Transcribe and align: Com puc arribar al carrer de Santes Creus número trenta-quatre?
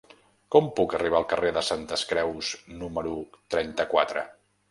Com 0.53 0.69
puc 0.79 0.95
arribar 0.99 1.19
al 1.19 1.27
carrer 1.33 1.51
de 1.57 1.63
Santes 1.67 2.05
Creus 2.13 2.49
número 2.79 3.13
trenta-quatre? 3.57 4.25